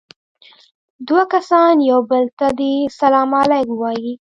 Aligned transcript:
دوه 1.07 1.23
کسان 1.33 1.75
يو 1.91 1.99
بل 2.09 2.23
ته 2.39 2.47
دې 2.59 2.73
سلام 3.01 3.29
عليکم 3.41 3.75
ووايي. 3.75 4.13